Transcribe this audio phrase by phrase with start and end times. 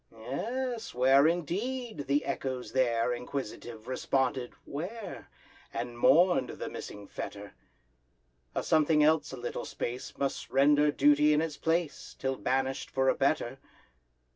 [0.11, 0.95] Yes!
[0.95, 2.07] where indeed?
[2.07, 5.29] the echoes there, Inquisitive, responded "where?"
[5.71, 7.53] And mourn'd the missing fetter:
[8.55, 13.09] A something else a little space Must render duty in its place, Till banish'd for
[13.09, 13.59] a better.